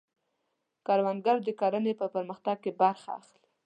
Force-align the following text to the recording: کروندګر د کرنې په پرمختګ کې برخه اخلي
کروندګر 0.85 1.37
د 1.43 1.47
کرنې 1.59 1.93
په 2.01 2.05
پرمختګ 2.13 2.55
کې 2.63 2.71
برخه 2.81 3.09
اخلي 3.19 3.39